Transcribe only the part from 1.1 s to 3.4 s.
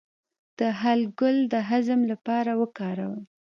ګل د هضم لپاره وکاروئ